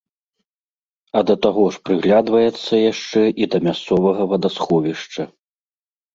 А 1.19 1.21
да 1.29 1.35
таго 1.43 1.65
ж 1.75 1.81
прыглядваецца 1.89 2.73
яшчэ 2.91 3.21
і 3.43 3.49
да 3.53 3.57
мясцовага 3.67 4.27
вадасховішча. 4.35 5.23